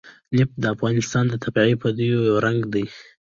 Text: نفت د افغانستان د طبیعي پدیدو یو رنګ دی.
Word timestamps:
نفت 0.35 0.53
د 0.61 0.65
افغانستان 0.75 1.23
د 1.29 1.33
طبیعي 1.43 1.73
پدیدو 1.81 2.21
یو 2.29 2.37
رنګ 2.45 2.59
دی. 2.73 2.85